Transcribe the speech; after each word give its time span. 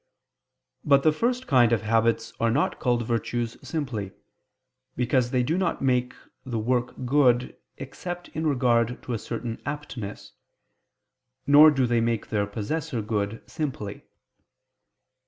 But 0.83 1.03
the 1.03 1.11
first 1.11 1.45
kind 1.45 1.71
of 1.71 1.83
habits 1.83 2.33
are 2.39 2.49
not 2.49 2.79
called 2.79 3.05
virtues 3.05 3.55
simply: 3.61 4.13
because 4.95 5.29
they 5.29 5.43
do 5.43 5.59
not 5.59 5.79
make 5.83 6.15
the 6.43 6.57
work 6.57 7.05
good 7.05 7.55
except 7.77 8.27
in 8.29 8.47
regard 8.47 9.03
to 9.03 9.13
a 9.13 9.19
certain 9.19 9.61
aptness, 9.63 10.31
nor 11.45 11.69
do 11.69 11.85
they 11.85 12.01
make 12.01 12.29
their 12.29 12.47
possessor 12.47 13.03
good 13.03 13.43
simply. 13.47 14.05